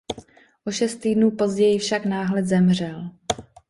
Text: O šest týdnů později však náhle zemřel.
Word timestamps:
O 0.67 0.71
šest 0.71 0.95
týdnů 0.95 1.31
později 1.31 1.79
však 1.79 2.05
náhle 2.05 2.43
zemřel. 2.43 3.09